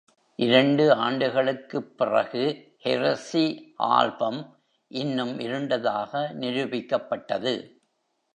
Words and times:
இரண்டு 0.35 0.93
ஆண்டுகளுக்குப் 0.93 1.97
பிறகு 1.97 2.73
"ஹெரெஸி" 2.83 3.73
ஆல்பம் 3.75 4.59
இன்னும் 4.87 5.39
இருண்டதாக 5.39 6.33
நிரூபிக்கப்பட்டது. 6.39 7.71